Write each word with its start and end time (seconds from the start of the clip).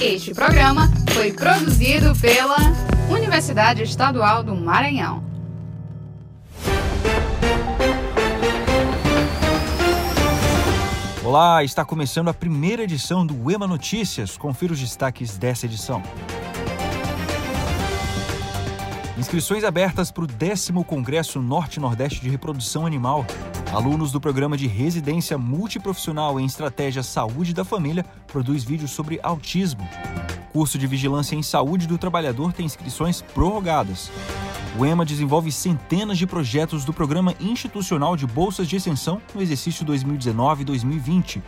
Este 0.00 0.34
programa 0.34 0.88
foi 1.12 1.32
produzido 1.32 2.14
pela 2.16 2.56
Universidade 3.08 3.82
Estadual 3.82 4.42
do 4.42 4.54
Maranhão. 4.54 5.24
Olá, 11.24 11.64
está 11.64 11.84
começando 11.84 12.28
a 12.28 12.34
primeira 12.34 12.82
edição 12.82 13.26
do 13.26 13.50
EMA 13.50 13.66
Notícias. 13.66 14.36
Confira 14.36 14.72
os 14.72 14.80
destaques 14.80 15.38
dessa 15.38 15.66
edição. 15.66 16.02
Inscrições 19.16 19.64
abertas 19.64 20.10
para 20.10 20.24
o 20.24 20.26
décimo 20.26 20.84
Congresso 20.84 21.40
Norte-Nordeste 21.40 22.20
de 22.20 22.28
Reprodução 22.28 22.84
Animal. 22.84 23.24
Alunos 23.74 24.12
do 24.12 24.20
programa 24.20 24.56
de 24.56 24.68
residência 24.68 25.36
multiprofissional 25.36 26.38
em 26.38 26.46
estratégia 26.46 27.02
Saúde 27.02 27.52
da 27.52 27.64
Família 27.64 28.06
produz 28.28 28.62
vídeos 28.62 28.92
sobre 28.92 29.18
autismo. 29.20 29.86
Curso 30.52 30.78
de 30.78 30.86
Vigilância 30.86 31.34
em 31.34 31.42
Saúde 31.42 31.88
do 31.88 31.98
Trabalhador 31.98 32.52
tem 32.52 32.64
inscrições 32.64 33.20
prorrogadas. 33.20 34.12
O 34.78 34.86
EMA 34.86 35.04
desenvolve 35.04 35.50
centenas 35.50 36.18
de 36.18 36.24
projetos 36.24 36.84
do 36.84 36.92
Programa 36.92 37.34
Institucional 37.40 38.16
de 38.16 38.28
Bolsas 38.28 38.68
de 38.68 38.76
Extensão 38.76 39.20
no 39.34 39.42
exercício 39.42 39.84
2019-2020. 39.84 41.42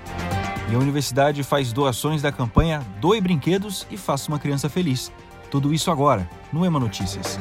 E 0.73 0.74
a 0.74 0.79
universidade 0.79 1.45
faz 1.45 1.73
doações 1.73 2.23
da 2.23 2.32
campanha 2.32 2.84
Doe 3.01 3.20
Brinquedos 3.20 3.87
e 3.88 3.96
Faça 3.96 4.32
uma 4.32 4.40
Criança 4.40 4.68
Feliz. 4.68 5.12
Tudo 5.48 5.73
isso 5.73 5.93
agora, 5.93 6.29
no 6.52 6.66
EMA 6.66 6.80
Notícias. 6.80 7.38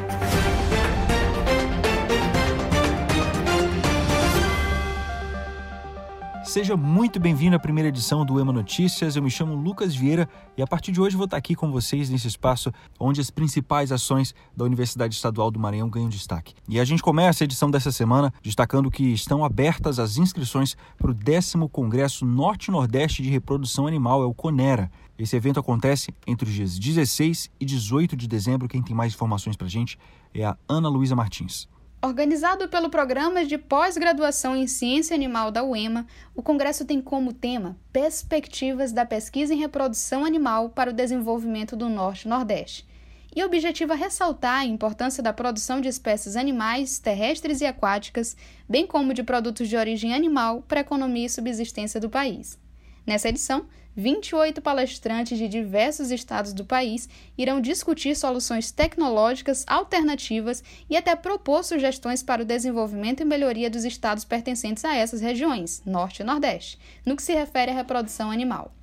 Seja 6.55 6.77
muito 6.77 7.20
bem-vindo 7.20 7.54
à 7.54 7.59
primeira 7.59 7.90
edição 7.90 8.26
do 8.26 8.40
EMA 8.40 8.54
Notícias. 8.54 9.18
Eu 9.18 9.22
me 9.22 9.30
chamo 9.30 9.55
Lucas 9.55 9.94
Vieira 9.94 10.26
e 10.55 10.62
a 10.62 10.66
partir 10.66 10.94
de 10.94 11.02
hoje 11.02 11.18
vou 11.18 11.26
estar 11.26 11.36
aqui 11.36 11.54
com 11.54 11.70
vocês 11.70 12.09
nesse 12.09 12.30
espaço 12.30 12.72
onde 12.98 13.20
as 13.20 13.30
principais 13.30 13.91
ações 13.91 14.34
da 14.55 14.63
Universidade 14.63 15.13
Estadual 15.13 15.52
do 15.52 15.60
Maranhão 15.60 15.90
ganham 15.90 16.07
destaque. 16.07 16.55
E 16.65 16.80
a 16.80 16.85
gente 16.85 17.04
começa 17.04 17.43
a 17.43 17.46
edição 17.46 17.70
dessa 17.70 17.91
semana 17.91 18.34
destacando 18.41 18.90
que 18.90 19.04
estão 19.04 19.43
abertas 19.43 19.99
as 19.99 20.15
inscrições 20.15 20.77
para 20.98 21.12
o 21.12 21.13
décimo 21.13 21.68
Congresso 21.68 22.26
Norte-Nordeste 22.26 23.21
de 23.21 23.30
Reprodução 23.30 23.85
Animal, 23.85 24.24
é 24.24 24.26
o 24.26 24.34
CONERA. 24.34 24.90
Esse 25.20 25.35
evento 25.35 25.60
acontece 25.60 26.13
entre 26.26 26.48
os 26.48 26.55
dias 26.55 26.80
16 26.80 27.52
e 27.60 27.65
18 27.65 28.15
de 28.15 28.30
dezembro. 28.30 28.70
Quem 28.70 28.82
tem 28.82 28.96
mais 28.96 29.13
informações 29.13 29.58
para 29.58 29.68
a 29.68 29.70
gente 29.70 29.99
é 30.34 30.46
a 30.46 30.55
Ana 30.70 30.87
Luísa 30.87 31.18
Martins. 31.18 31.68
Organizado 32.06 32.70
pelo 32.70 32.88
Programa 32.88 33.44
de 33.44 33.58
Pós-Graduação 33.58 34.56
em 34.56 34.68
Ciência 34.68 35.16
Animal 35.16 35.50
da 35.50 35.64
UEMA, 35.64 36.06
o 36.36 36.44
congresso 36.44 36.86
tem 36.86 37.02
como 37.02 37.34
tema 37.34 37.76
Perspectivas 37.92 38.92
da 38.92 39.04
Pesquisa 39.08 39.56
em 39.56 39.58
Reprodução 39.58 40.24
Animal 40.24 40.70
para 40.70 40.92
o 40.92 40.94
Desenvolvimento 40.94 41.76
do 41.76 41.90
Norte-Nordeste. 41.90 42.88
E 43.36 43.44
objetiva 43.44 43.96
ressaltar 43.96 44.60
a 44.60 44.66
importância 44.66 45.24
da 45.24 45.34
produção 45.34 45.82
de 45.82 45.88
espécies 45.88 46.36
animais, 46.36 47.00
terrestres 47.00 47.60
e 47.62 47.66
aquáticas, 47.66 48.38
bem 48.70 48.86
como 48.86 49.12
de 49.12 49.24
produtos 49.24 49.68
de 49.68 49.76
origem 49.76 50.14
animal 50.14 50.62
para 50.62 50.82
a 50.82 50.86
economia 50.86 51.26
e 51.26 51.30
subsistência 51.30 52.00
do 52.00 52.08
país. 52.08 52.60
Nessa 53.04 53.30
edição, 53.30 53.66
28 53.98 54.62
palestrantes 54.62 55.38
de 55.38 55.48
diversos 55.48 56.12
estados 56.12 56.51
do 56.51 56.65
país 56.65 57.07
irão 57.38 57.62
discutir 57.62 58.15
soluções 58.15 58.70
tecnológicas 58.70 59.63
alternativas 59.68 60.62
e 60.90 60.98
até 60.98 61.15
propor 61.15 61.63
sugestões 61.63 62.21
para 62.21 62.41
o 62.41 62.46
desenvolvimento 62.46 63.21
e 63.21 63.26
melhoria 63.26 63.70
dos 63.70 63.85
estados 63.85 64.25
pertencentes 64.25 64.84
a 64.84 64.96
essas 64.96 65.22
regiões, 65.22 65.81
Norte 65.85 66.22
e 66.22 66.25
Nordeste, 66.25 66.78
no 67.06 67.16
que 67.16 67.24
se 67.24 67.34
refere 67.34 67.72
à 67.72 67.74
reprodução 67.74 68.29
animal. 68.29 68.74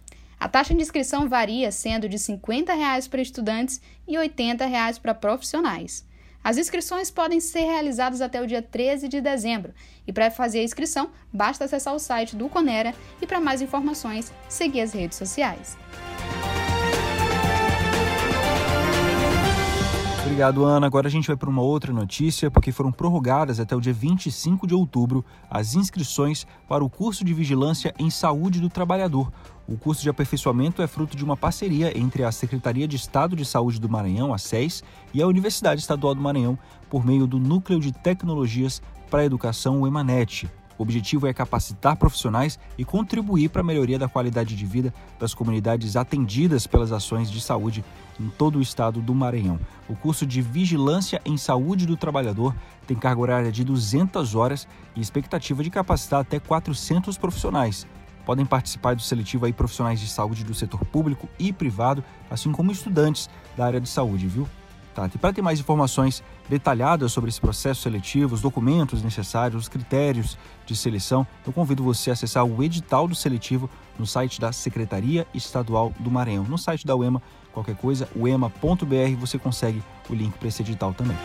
A 0.41 0.49
taxa 0.49 0.75
de 0.75 0.81
inscrição 0.81 1.29
varia, 1.29 1.71
sendo 1.71 2.09
de 2.09 2.19
50 2.19 2.73
reais 2.73 3.07
para 3.07 3.23
estudantes 3.23 3.81
e 4.09 4.17
80 4.19 4.67
reais 4.67 4.99
para 4.99 5.15
profissionais. 5.15 6.05
As 6.45 6.59
inscrições 6.59 7.11
podem 7.11 7.41
ser 7.41 7.61
realizadas 7.61 8.21
até 8.21 8.43
o 8.43 8.47
dia 8.47 8.61
13 8.61 9.09
de 9.09 9.21
dezembro 9.21 9.73
e 10.07 10.13
para 10.13 10.31
fazer 10.31 10.61
a 10.61 10.65
inscrição 10.65 11.11
basta 11.33 11.65
acessar 11.65 11.95
o 11.95 11.99
site 11.99 12.35
do 12.35 12.49
Conera 12.49 12.95
e 13.21 13.27
para 13.27 13.41
mais 13.41 13.63
informações 13.63 14.33
seguir 14.49 14.81
as 14.81 14.93
redes 14.93 15.17
sociais. 15.17 15.77
Obrigado, 20.33 20.65
Ana. 20.65 20.87
Agora 20.87 21.09
a 21.09 21.11
gente 21.11 21.27
vai 21.27 21.37
para 21.37 21.51
uma 21.51 21.61
outra 21.61 21.93
notícia, 21.93 22.51
porque 22.51 22.73
foram 22.73 22.91
prorrogadas 22.91 23.61
até 23.61 23.77
o 23.77 23.81
dia 23.83 23.93
25 23.93 24.67
de 24.67 24.75
outubro 24.75 25.23
as 25.51 25.75
inscrições 25.75 26.47
para 26.67 26.83
o 26.83 26.89
curso 26.89 27.23
de 27.23 27.35
Vigilância 27.35 27.93
em 27.99 28.09
Saúde 28.09 28.59
do 28.59 28.71
Trabalhador, 28.71 29.31
o 29.69 29.77
curso 29.77 30.03
de 30.03 30.09
aperfeiçoamento 30.09 30.83
é 30.83 30.87
fruto 30.87 31.17
de 31.17 31.23
uma 31.23 31.37
parceria 31.37 31.97
entre 31.97 32.25
a 32.25 32.33
Secretaria 32.33 32.89
de 32.89 32.97
Estado 32.97 33.37
de 33.37 33.45
Saúde 33.45 33.79
do 33.79 33.91
Maranhão, 33.91 34.33
a 34.33 34.39
SES, 34.39 34.83
e 35.15 35.23
a 35.23 35.27
Universidade 35.27 35.81
Estadual 35.81 36.15
do 36.15 36.21
Maranhão, 36.21 36.59
por 36.91 37.05
meio 37.05 37.27
do 37.27 37.39
Núcleo 37.39 37.79
de 37.79 37.93
Tecnologias 37.93 38.83
para 39.11 39.21
a 39.21 39.25
Educação, 39.25 39.83
o 39.83 39.87
EMANET. 39.87 40.51
O 40.79 40.83
objetivo 40.83 41.27
é 41.27 41.33
capacitar 41.33 41.97
profissionais 41.97 42.59
e 42.77 42.85
contribuir 42.85 43.49
para 43.49 43.61
a 43.61 43.65
melhoria 43.65 43.99
da 43.99 44.09
qualidade 44.09 44.57
de 44.57 44.67
vida 44.67 44.93
das 45.19 45.35
comunidades 45.35 45.97
atendidas 45.97 46.67
pelas 46.67 46.93
ações 46.93 47.31
de 47.31 47.41
saúde 47.41 47.85
em 48.19 48.29
todo 48.29 48.59
o 48.59 48.63
estado 48.63 49.01
do 49.01 49.15
Maranhão. 49.15 49.59
O 49.89 49.95
curso 49.95 50.27
de 50.27 50.41
Vigilância 50.41 51.21
em 51.25 51.37
Saúde 51.37 51.87
do 51.87 51.97
Trabalhador 51.97 52.55
tem 52.87 52.97
carga 52.97 53.21
horária 53.21 53.53
de 53.53 53.65
200 53.65 54.35
horas 54.35 54.67
e 54.95 55.01
expectativa 55.01 55.63
de 55.63 55.71
capacitar 55.71 56.21
até 56.21 56.39
400 56.39 57.17
profissionais. 57.17 57.87
Podem 58.25 58.47
participar 58.47 58.95
do 58.95 59.03
seletivo 59.03 59.47
aí 59.47 59.53
profissionais 59.53 59.99
de 59.99 60.09
saúde 60.09 60.45
do 60.45 60.55
setor 60.55 60.85
público 60.85 61.29
e 61.39 61.53
privado, 61.53 62.05
assim 62.31 62.53
como 62.53 62.71
estudantes 62.71 63.29
da 63.57 63.67
área 63.67 63.81
de 63.81 63.89
saúde, 63.89 64.29
viu? 64.29 64.49
E 65.15 65.19
para 65.19 65.33
ter 65.33 65.43
mais 65.43 65.59
informações 65.59 66.23
detalhadas 66.49 67.13
sobre 67.13 67.31
esse 67.31 67.41
processo 67.41 67.83
seletivo, 67.83 68.35
os 68.35 68.41
documentos 68.41 69.03
necessários, 69.03 69.63
os 69.63 69.69
critérios 69.69 70.37
de 70.67 70.77
seleção, 70.77 71.27
eu 71.47 71.53
convido 71.53 71.83
você 71.83 72.11
a 72.11 72.13
acessar 72.13 72.45
o 72.45 72.63
edital 72.63 73.09
do 73.09 73.15
seletivo 73.15 73.71
no 73.99 74.07
site 74.07 74.41
da 74.41 74.53
Secretaria 74.53 75.27
Estadual 75.35 75.93
do 75.99 76.11
Maranhão. 76.11 76.45
No 76.45 76.59
site 76.59 76.87
da 76.87 76.95
UEMA, 76.95 77.23
qualquer 77.53 77.77
coisa, 77.77 78.09
uema.br, 78.15 79.17
você 79.19 79.39
consegue 79.39 79.83
o 80.09 80.15
link 80.15 80.33
para 80.35 80.49
esse 80.49 80.63
edital 80.63 80.93
também. 80.93 81.17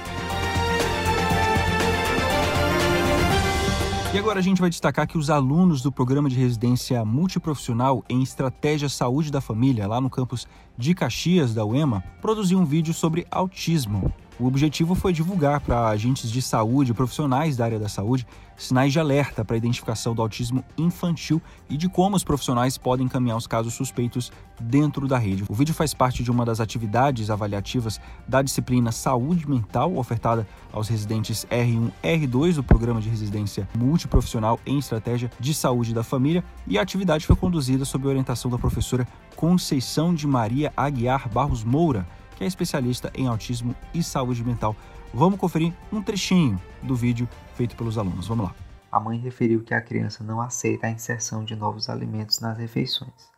E 4.14 4.18
agora 4.18 4.40
a 4.40 4.42
gente 4.42 4.62
vai 4.62 4.70
destacar 4.70 5.06
que 5.06 5.18
os 5.18 5.30
alunos 5.30 5.82
do 5.82 5.92
programa 5.92 6.30
de 6.30 6.36
residência 6.36 7.04
multiprofissional 7.04 8.06
em 8.08 8.24
Estratégia 8.24 8.88
Saúde 8.88 9.30
da 9.30 9.42
Família, 9.42 9.86
lá 9.86 10.00
no 10.00 10.10
campus 10.10 10.48
de 10.78 10.96
Caxias 10.96 11.54
da 11.54 11.66
UEMA, 11.66 12.02
produziram 12.22 12.62
um 12.62 12.66
vídeo 12.66 12.94
sobre 12.94 13.28
autismo. 13.30 14.12
O 14.40 14.46
objetivo 14.46 14.94
foi 14.94 15.12
divulgar 15.12 15.60
para 15.60 15.88
agentes 15.88 16.30
de 16.30 16.44
saúde, 16.44 16.94
profissionais 16.94 17.58
da 17.58 17.66
área 17.66 17.80
da 17.80 17.90
saúde, 17.90 18.28
sinais 18.56 18.94
de 18.94 19.00
alerta 19.00 19.44
para 19.44 19.56
a 19.56 19.58
identificação 19.58 20.14
do 20.14 20.22
autismo 20.22 20.64
infantil 20.78 21.42
e 21.68 21.76
de 21.76 21.90
como 21.90 22.16
os 22.16 22.24
profissionais 22.24 22.78
podem 22.78 23.08
encaminhar 23.08 23.36
os 23.36 23.48
casos 23.48 23.74
suspeitos 23.74 24.32
dentro 24.60 25.08
da 25.08 25.18
rede. 25.18 25.44
O 25.50 25.56
vídeo 25.56 25.74
faz 25.74 25.92
parte 25.92 26.22
de 26.22 26.30
uma 26.30 26.46
das 26.46 26.60
atividades 26.60 27.32
avaliativas 27.32 28.00
da 28.28 28.44
disciplina 28.44 28.92
Saúde 28.92 29.50
Mental, 29.50 29.98
ofertada 29.98 30.48
aos 30.72 30.88
residentes 30.88 31.48
R1 31.50 31.92
R2 32.04 32.54
do 32.54 32.64
Programa 32.64 33.02
de 33.02 33.10
Residência 33.10 33.68
Multiprofissional 33.76 34.60
em 34.68 34.78
Estratégia 34.78 35.32
de 35.40 35.52
Saúde 35.52 35.96
da 35.96 36.04
Família, 36.04 36.44
e 36.68 36.78
a 36.78 36.84
atividade 36.84 37.26
foi 37.26 37.36
conduzida 37.36 37.86
sob 37.86 38.08
orientação 38.08 38.52
da 38.52 38.58
professora 38.60 39.08
Conceição 39.36 40.14
de 40.14 40.28
Maria 40.28 40.72
Aguiar 40.78 41.28
Barros 41.28 41.64
Moura 41.64 42.06
que 42.38 42.44
é 42.44 42.48
especialista 42.48 43.12
em 43.16 43.28
autismo 43.28 43.76
e 43.94 44.04
saúde 44.04 44.44
mental. 44.44 44.76
Vamos 45.14 45.40
conferir 45.40 45.74
um 45.92 46.02
trechinho 46.02 46.62
do 46.84 46.96
vídeo 46.96 47.28
feito 47.56 47.76
pelos 47.76 47.98
alunos. 47.98 48.28
Vamos 48.28 48.46
lá. 48.46 48.56
A 48.92 49.00
mãe 49.00 49.18
referiu 49.18 49.64
que 49.64 49.74
a 49.74 49.82
criança 49.82 50.24
não 50.24 50.40
aceita 50.40 50.88
a 50.88 50.92
inserção 50.92 51.44
de 51.44 51.56
novos 51.56 51.90
alimentos 51.90 52.40
nas 52.40 52.58
refeições. 52.58 53.30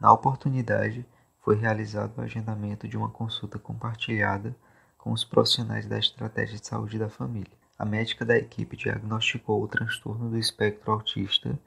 Na 0.00 0.12
oportunidade, 0.12 1.06
foi 1.42 1.56
realizado 1.56 2.16
o 2.16 2.22
agendamento 2.22 2.88
de 2.88 2.96
uma 2.96 3.10
consulta 3.10 3.58
compartilhada 3.58 4.56
com 4.98 5.12
os 5.12 5.22
profissionais 5.22 5.86
da 5.86 5.98
estratégia 5.98 6.58
de 6.58 6.66
saúde 6.66 6.98
da 6.98 7.10
família. 7.10 7.52
A 7.78 7.84
médica 7.84 8.24
da 8.24 8.36
equipe 8.36 8.76
diagnosticou 8.76 9.62
o 9.62 9.68
transtorno 9.68 10.30
do 10.30 10.38
espectro 10.38 10.92
autista 10.92 11.58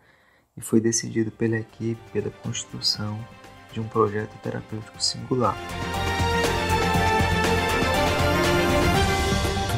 e 0.56 0.62
foi 0.62 0.82
decidido 0.82 1.30
pela 1.30 1.58
equipe 1.58 2.02
pela 2.12 2.32
construção 2.32 3.20
de 3.72 3.80
um 3.80 3.88
projeto 3.88 4.36
terapêutico 4.42 5.02
singular. 5.02 5.56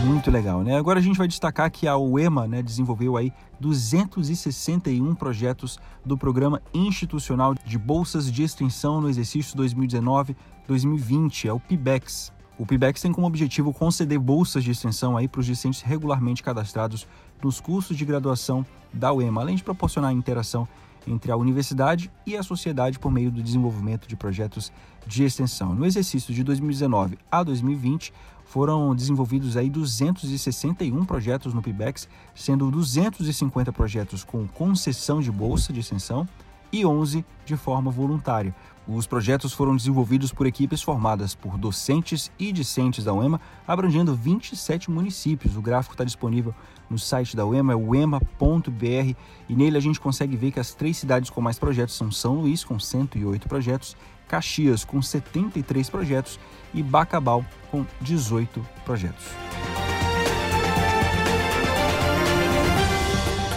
Muito 0.06 0.32
legal, 0.32 0.64
né? 0.64 0.78
Agora 0.78 1.00
a 1.00 1.02
gente 1.02 1.18
vai 1.18 1.28
destacar 1.28 1.70
que 1.70 1.86
a 1.88 1.98
UEMA 1.98 2.48
né, 2.48 2.62
desenvolveu 2.64 3.18
aí 3.18 3.34
261 3.60 5.14
projetos 5.14 5.78
do 6.06 6.18
Programa 6.18 6.62
Institucional 6.74 7.54
de 7.54 7.78
Bolsas 7.78 8.32
de 8.32 8.42
Extensão 8.42 9.02
no 9.02 9.10
exercício 9.10 9.58
2019-2020, 9.58 11.46
é 11.46 11.54
o 11.54 11.60
PIBEX. 11.60 12.32
O 12.58 12.66
PIBEX 12.66 13.02
tem 13.02 13.12
como 13.12 13.28
objetivo 13.28 13.74
conceder 13.74 14.18
bolsas 14.18 14.64
de 14.64 14.72
extensão 14.72 15.18
aí 15.18 15.28
para 15.28 15.40
os 15.40 15.46
discentes 15.46 15.82
regularmente 15.82 16.44
cadastrados 16.44 17.06
nos 17.44 17.60
cursos 17.60 17.98
de 17.98 18.06
graduação 18.06 18.66
da 18.94 19.12
UEMA, 19.14 19.42
além 19.42 19.56
de 19.56 19.64
proporcionar 19.64 20.14
interação 20.14 20.68
entre 21.10 21.32
a 21.32 21.36
universidade 21.36 22.12
e 22.26 22.38
a 22.38 22.44
sociedade 22.44 23.00
por 23.00 23.12
meio 23.12 23.32
do 23.32 23.42
desenvolvimento 23.42 24.08
de 24.08 24.16
projetos 24.16 24.72
de 25.06 25.24
extensão. 25.24 25.74
No 25.74 25.86
exercício 25.86 26.34
de 26.34 26.44
2019 26.44 27.18
a 27.32 27.44
2020, 27.44 28.14
foram 28.46 28.96
desenvolvidos 28.96 29.58
aí 29.58 29.70
261 29.70 31.06
projetos 31.06 31.54
no 31.54 31.62
PIBEX, 31.62 32.08
sendo 32.34 32.72
250 32.72 33.72
projetos 33.72 34.24
com 34.24 34.48
concessão 34.48 35.22
de 35.22 35.32
bolsa 35.32 35.72
de 35.74 35.82
extensão 35.82 36.28
e 36.72 36.86
11 36.86 37.26
de 37.46 37.58
forma 37.58 37.92
voluntária. 37.92 38.56
Os 38.92 39.06
projetos 39.06 39.54
foram 39.54 39.76
desenvolvidos 39.76 40.34
por 40.34 40.48
equipes 40.48 40.82
formadas 40.82 41.36
por 41.36 41.60
docentes 41.60 42.32
e 42.40 42.52
discentes 42.52 43.04
da 43.04 43.14
UEMA, 43.14 43.40
abrangendo 43.68 44.16
27 44.16 44.90
municípios. 44.90 45.56
O 45.56 45.62
gráfico 45.62 45.94
está 45.94 46.04
disponível 46.04 46.56
no 46.90 46.98
site 46.98 47.36
da 47.36 47.46
UEMA, 47.46 47.74
é 47.74 47.76
uema.br, 47.76 49.16
e 49.48 49.56
nele 49.56 49.78
a 49.78 49.80
gente 49.80 50.00
consegue 50.00 50.36
ver 50.36 50.52
que 50.52 50.60
as 50.60 50.74
três 50.74 50.98
cidades 50.98 51.30
com 51.30 51.40
mais 51.40 51.60
projetos 51.60 51.94
são 51.94 52.12
São 52.12 52.42
Luís, 52.42 52.64
com 52.64 52.80
108 52.80 53.48
projetos, 53.48 53.96
Caxias, 54.28 54.84
com 54.84 55.00
73 55.00 55.88
projetos, 55.88 56.40
e 56.74 56.82
Bacabal, 56.82 57.46
com 57.70 57.86
18 58.02 58.60
projetos. 58.84 59.26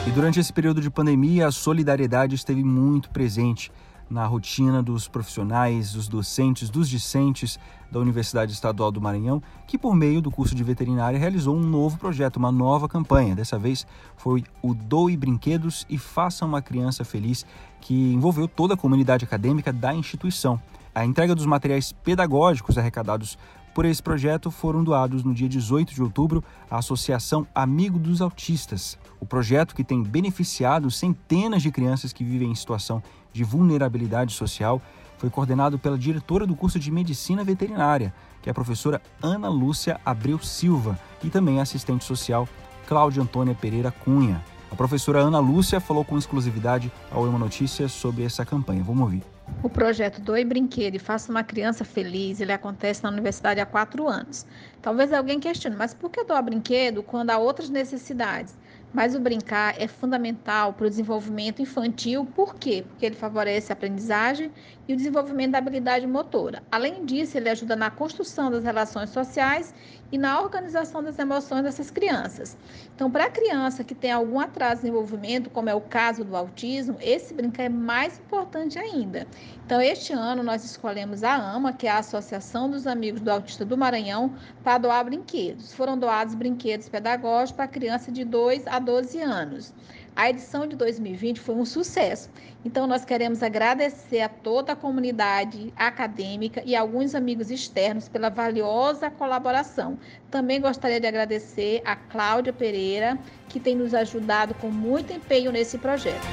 E 0.06 0.10
durante 0.10 0.38
esse 0.38 0.52
período 0.52 0.82
de 0.82 0.90
pandemia, 0.90 1.46
a 1.46 1.52
solidariedade 1.52 2.34
esteve 2.34 2.62
muito 2.62 3.08
presente 3.08 3.72
na 4.10 4.26
rotina 4.26 4.82
dos 4.82 5.08
profissionais, 5.08 5.92
dos 5.92 6.08
docentes, 6.08 6.68
dos 6.68 6.88
discentes 6.88 7.58
da 7.90 8.00
Universidade 8.00 8.52
Estadual 8.52 8.90
do 8.90 9.00
Maranhão, 9.00 9.42
que 9.66 9.76
por 9.76 9.94
meio 9.94 10.20
do 10.20 10.30
curso 10.30 10.54
de 10.54 10.64
veterinária 10.64 11.18
realizou 11.18 11.54
um 11.56 11.62
novo 11.62 11.98
projeto, 11.98 12.36
uma 12.36 12.50
nova 12.50 12.88
campanha. 12.88 13.34
Dessa 13.34 13.58
vez 13.58 13.86
foi 14.16 14.44
o 14.62 14.74
Doe 14.74 15.16
Brinquedos 15.16 15.86
e 15.88 15.98
Faça 15.98 16.44
uma 16.44 16.62
Criança 16.62 17.04
Feliz, 17.04 17.44
que 17.80 18.12
envolveu 18.12 18.48
toda 18.48 18.74
a 18.74 18.76
comunidade 18.76 19.24
acadêmica 19.24 19.72
da 19.72 19.94
instituição. 19.94 20.60
A 20.94 21.04
entrega 21.04 21.34
dos 21.34 21.46
materiais 21.46 21.92
pedagógicos 21.92 22.76
arrecadados 22.76 23.38
por 23.74 23.84
esse 23.84 24.02
projeto 24.02 24.50
foram 24.50 24.84
doados 24.84 25.24
no 25.24 25.32
dia 25.32 25.48
18 25.48 25.94
de 25.94 26.02
outubro 26.02 26.44
à 26.70 26.78
Associação 26.78 27.46
Amigo 27.54 27.98
dos 27.98 28.20
Autistas. 28.20 28.98
O 29.18 29.26
projeto, 29.26 29.74
que 29.74 29.84
tem 29.84 30.02
beneficiado 30.02 30.90
centenas 30.90 31.62
de 31.62 31.70
crianças 31.70 32.12
que 32.12 32.24
vivem 32.24 32.50
em 32.50 32.54
situação 32.54 33.02
de 33.32 33.42
vulnerabilidade 33.44 34.32
social, 34.34 34.80
foi 35.16 35.30
coordenado 35.30 35.78
pela 35.78 35.96
diretora 35.96 36.46
do 36.46 36.56
curso 36.56 36.78
de 36.78 36.90
Medicina 36.90 37.44
Veterinária, 37.44 38.12
que 38.42 38.50
é 38.50 38.52
a 38.52 38.54
professora 38.54 39.00
Ana 39.22 39.48
Lúcia 39.48 40.00
Abreu 40.04 40.38
Silva, 40.38 40.98
e 41.22 41.30
também 41.30 41.60
a 41.60 41.62
assistente 41.62 42.04
social 42.04 42.48
Cláudia 42.86 43.22
Antônia 43.22 43.54
Pereira 43.54 43.90
Cunha. 43.90 44.42
A 44.70 44.74
professora 44.74 45.20
Ana 45.20 45.38
Lúcia 45.38 45.80
falou 45.80 46.04
com 46.04 46.18
exclusividade 46.18 46.90
ao 47.10 47.26
Ema 47.26 47.38
Notícias 47.38 47.92
sobre 47.92 48.24
essa 48.24 48.44
campanha. 48.44 48.82
Vamos 48.82 49.02
ouvir. 49.02 49.22
O 49.60 49.68
projeto 49.70 50.20
Doe 50.20 50.44
Brinquedo 50.44 50.94
e 50.96 50.98
Faça 50.98 51.30
uma 51.30 51.42
Criança 51.44 51.84
Feliz, 51.84 52.40
ele 52.40 52.52
acontece 52.52 53.02
na 53.02 53.10
universidade 53.10 53.60
há 53.60 53.66
quatro 53.66 54.08
anos. 54.08 54.44
Talvez 54.80 55.12
alguém 55.12 55.38
questione, 55.40 55.76
mas 55.76 55.92
por 55.94 56.10
que 56.10 56.24
doar 56.24 56.42
brinquedo 56.42 57.02
quando 57.02 57.30
há 57.30 57.38
outras 57.38 57.68
necessidades? 57.70 58.56
Mas 58.92 59.14
o 59.14 59.20
brincar 59.20 59.74
é 59.80 59.88
fundamental 59.88 60.72
para 60.74 60.86
o 60.86 60.90
desenvolvimento 60.90 61.62
infantil, 61.62 62.26
por 62.34 62.54
quê? 62.56 62.84
Porque 62.86 63.06
ele 63.06 63.14
favorece 63.14 63.72
a 63.72 63.74
aprendizagem 63.74 64.52
e 64.86 64.92
o 64.92 64.96
desenvolvimento 64.96 65.52
da 65.52 65.58
habilidade 65.58 66.06
motora. 66.06 66.62
Além 66.70 67.04
disso, 67.06 67.38
ele 67.38 67.48
ajuda 67.48 67.74
na 67.74 67.90
construção 67.90 68.50
das 68.50 68.64
relações 68.64 69.10
sociais 69.10 69.72
e 70.12 70.18
na 70.18 70.40
organização 70.40 71.02
das 71.02 71.18
emoções 71.18 71.62
dessas 71.62 71.90
crianças. 71.90 72.56
Então, 72.94 73.10
para 73.10 73.24
a 73.24 73.30
criança 73.30 73.82
que 73.82 73.94
tem 73.94 74.12
algum 74.12 74.38
atraso 74.38 74.76
de 74.76 74.80
desenvolvimento, 74.82 75.48
como 75.48 75.70
é 75.70 75.74
o 75.74 75.80
caso 75.80 76.22
do 76.22 76.36
autismo, 76.36 76.98
esse 77.00 77.32
brincar 77.32 77.62
é 77.64 77.68
mais 77.70 78.18
importante 78.18 78.78
ainda. 78.78 79.26
Então, 79.64 79.80
este 79.80 80.12
ano 80.12 80.42
nós 80.42 80.64
escolhemos 80.64 81.24
a 81.24 81.34
AMA, 81.34 81.72
que 81.72 81.86
é 81.86 81.90
a 81.90 81.98
Associação 81.98 82.68
dos 82.68 82.86
Amigos 82.86 83.22
do 83.22 83.30
Autista 83.30 83.64
do 83.64 83.78
Maranhão, 83.78 84.34
para 84.62 84.76
doar 84.76 85.04
brinquedos. 85.04 85.72
Foram 85.72 85.98
doados 85.98 86.34
brinquedos 86.34 86.90
pedagógicos 86.90 87.52
para 87.52 87.66
criança 87.66 88.12
de 88.12 88.22
2 88.22 88.66
a 88.66 88.78
12 88.82 89.20
anos. 89.20 89.72
A 90.14 90.28
edição 90.28 90.66
de 90.66 90.76
2020 90.76 91.40
foi 91.40 91.54
um 91.54 91.64
sucesso. 91.64 92.28
Então, 92.62 92.86
nós 92.86 93.02
queremos 93.02 93.42
agradecer 93.42 94.20
a 94.20 94.28
toda 94.28 94.72
a 94.72 94.76
comunidade 94.76 95.72
acadêmica 95.74 96.62
e 96.66 96.76
alguns 96.76 97.14
amigos 97.14 97.50
externos 97.50 98.10
pela 98.10 98.28
valiosa 98.28 99.10
colaboração. 99.10 99.98
Também 100.30 100.60
gostaria 100.60 101.00
de 101.00 101.06
agradecer 101.06 101.80
a 101.84 101.96
Cláudia 101.96 102.52
Pereira, 102.52 103.18
que 103.48 103.58
tem 103.58 103.74
nos 103.74 103.94
ajudado 103.94 104.52
com 104.54 104.70
muito 104.70 105.14
empenho 105.14 105.50
nesse 105.50 105.78
projeto. 105.78 106.26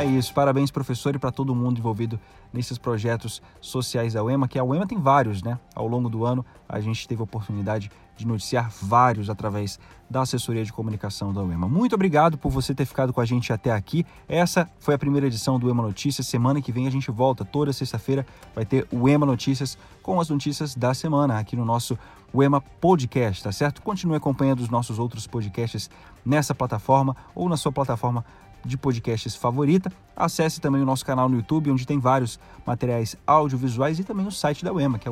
É 0.00 0.04
isso, 0.04 0.32
parabéns 0.32 0.70
professor 0.70 1.14
e 1.14 1.18
para 1.18 1.30
todo 1.30 1.54
mundo 1.54 1.78
envolvido 1.78 2.18
nesses 2.52 2.78
projetos 2.78 3.42
sociais 3.60 4.14
da 4.14 4.24
UEMA, 4.24 4.48
que 4.48 4.58
a 4.58 4.64
UEMA 4.64 4.86
tem 4.86 4.98
vários, 4.98 5.42
né? 5.42 5.58
Ao 5.74 5.86
longo 5.86 6.08
do 6.08 6.24
ano 6.24 6.44
a 6.66 6.80
gente 6.80 7.06
teve 7.06 7.20
a 7.20 7.24
oportunidade 7.24 7.90
de 8.20 8.26
noticiar 8.26 8.70
vários 8.82 9.30
através 9.30 9.78
da 10.08 10.22
assessoria 10.22 10.64
de 10.64 10.72
comunicação 10.72 11.32
da 11.32 11.42
UEMA. 11.42 11.68
Muito 11.68 11.94
obrigado 11.94 12.36
por 12.36 12.50
você 12.50 12.74
ter 12.74 12.84
ficado 12.84 13.12
com 13.12 13.20
a 13.20 13.24
gente 13.24 13.52
até 13.52 13.70
aqui. 13.70 14.04
Essa 14.28 14.68
foi 14.78 14.94
a 14.94 14.98
primeira 14.98 15.26
edição 15.26 15.58
do 15.58 15.66
UEMA 15.66 15.82
Notícias. 15.82 16.26
Semana 16.26 16.60
que 16.60 16.72
vem 16.72 16.86
a 16.86 16.90
gente 16.90 17.10
volta, 17.10 17.44
toda 17.44 17.72
sexta-feira 17.72 18.26
vai 18.54 18.64
ter 18.64 18.86
o 18.92 19.02
UEMA 19.02 19.24
Notícias 19.24 19.78
com 20.02 20.20
as 20.20 20.28
notícias 20.28 20.74
da 20.74 20.92
semana 20.92 21.38
aqui 21.38 21.56
no 21.56 21.64
nosso 21.64 21.98
UEMA 22.34 22.60
Podcast, 22.60 23.42
tá 23.42 23.52
certo? 23.52 23.82
Continue 23.82 24.16
acompanhando 24.16 24.60
os 24.60 24.68
nossos 24.68 24.98
outros 24.98 25.26
podcasts 25.26 25.88
nessa 26.24 26.54
plataforma 26.54 27.16
ou 27.34 27.48
na 27.48 27.56
sua 27.56 27.72
plataforma 27.72 28.24
de 28.64 28.76
podcasts 28.76 29.34
favorita. 29.34 29.90
Acesse 30.14 30.60
também 30.60 30.82
o 30.82 30.84
nosso 30.84 31.04
canal 31.04 31.28
no 31.28 31.36
YouTube, 31.36 31.70
onde 31.70 31.86
tem 31.86 31.98
vários 31.98 32.38
materiais 32.66 33.16
audiovisuais 33.26 33.98
e 33.98 34.04
também 34.04 34.26
o 34.26 34.30
site 34.30 34.64
da 34.64 34.72
UEMA, 34.72 34.98
que 34.98 35.08
é 35.08 35.10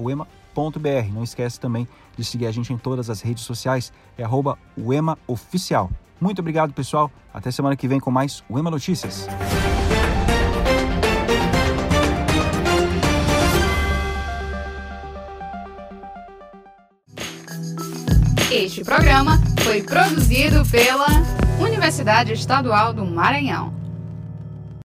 uema.br. 0.59 1.13
Não 1.13 1.23
esquece 1.23 1.59
também 1.61 1.87
de 2.17 2.25
seguir 2.25 2.47
a 2.47 2.51
gente 2.51 2.73
em 2.73 2.79
todas 2.79 3.09
as 3.09 3.21
redes 3.21 3.45
sociais, 3.45 3.93
é 4.17 4.25
UEMAOficial. 4.77 5.91
Muito 6.21 6.41
obrigado, 6.41 6.73
pessoal. 6.73 7.11
Até 7.33 7.51
semana 7.51 7.77
que 7.77 7.87
vem 7.87 8.01
com 8.01 8.11
mais 8.11 8.43
UEMA 8.51 8.71
Notícias. 8.71 9.29
Este 18.51 18.83
programa 18.83 19.39
foi 19.63 19.83
produzido 19.83 20.65
pela 20.67 21.07
Universidade 21.61 22.33
Estadual 22.33 22.93
do 22.93 23.05
Maranhão. 23.05 23.88